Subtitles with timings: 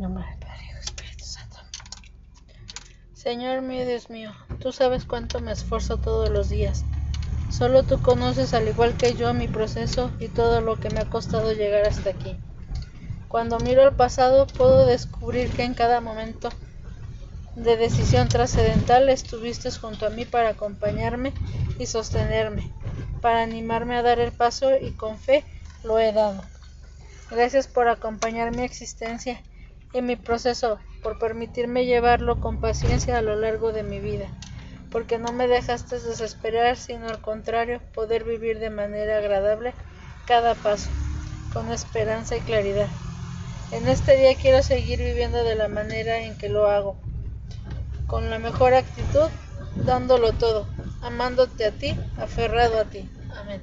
[0.00, 1.58] Nombre del Padre y del Espíritu Santo.
[3.12, 6.86] Señor mío, Dios mío, tú sabes cuánto me esfuerzo todos los días.
[7.50, 11.10] Solo tú conoces, al igual que yo, mi proceso y todo lo que me ha
[11.10, 12.38] costado llegar hasta aquí.
[13.28, 16.48] Cuando miro al pasado, puedo descubrir que en cada momento
[17.54, 21.34] de decisión trascendental estuviste junto a mí para acompañarme
[21.78, 22.72] y sostenerme,
[23.20, 25.44] para animarme a dar el paso y con fe
[25.84, 26.42] lo he dado.
[27.30, 29.42] Gracias por acompañar mi existencia
[29.92, 34.28] y mi proceso, por permitirme llevarlo con paciencia a lo largo de mi vida,
[34.90, 39.74] porque no me dejaste desesperar, sino al contrario, poder vivir de manera agradable
[40.26, 40.90] cada paso,
[41.52, 42.88] con esperanza y claridad.
[43.72, 46.96] En este día quiero seguir viviendo de la manera en que lo hago,
[48.06, 49.28] con la mejor actitud,
[49.84, 50.66] dándolo todo,
[51.02, 53.08] amándote a ti, aferrado a ti.
[53.36, 53.62] Amén.